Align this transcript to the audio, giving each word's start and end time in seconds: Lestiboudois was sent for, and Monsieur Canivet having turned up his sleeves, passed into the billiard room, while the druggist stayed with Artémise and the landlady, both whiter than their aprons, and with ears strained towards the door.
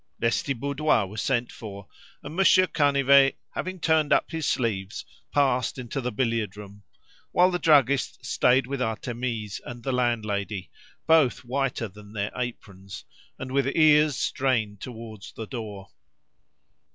Lestiboudois 0.19 1.07
was 1.07 1.21
sent 1.21 1.51
for, 1.51 1.87
and 2.23 2.35
Monsieur 2.35 2.65
Canivet 2.65 3.37
having 3.53 3.79
turned 3.79 4.11
up 4.11 4.31
his 4.31 4.47
sleeves, 4.47 5.05
passed 5.31 5.77
into 5.77 6.01
the 6.01 6.11
billiard 6.11 6.57
room, 6.57 6.81
while 7.31 7.51
the 7.51 7.59
druggist 7.59 8.25
stayed 8.25 8.65
with 8.65 8.79
Artémise 8.79 9.61
and 9.63 9.83
the 9.83 9.91
landlady, 9.93 10.71
both 11.05 11.45
whiter 11.45 11.87
than 11.87 12.13
their 12.13 12.31
aprons, 12.35 13.05
and 13.37 13.51
with 13.51 13.67
ears 13.77 14.17
strained 14.17 14.81
towards 14.81 15.33
the 15.33 15.45
door. 15.45 15.89